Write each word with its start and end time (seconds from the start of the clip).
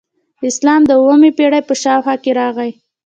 اسلام 0.49 0.81
د 0.87 0.91
اوومې 1.01 1.29
پیړۍ 1.37 1.61
په 1.67 1.73
شاوخوا 1.83 2.15
کې 2.23 2.31
راغی 2.39 2.71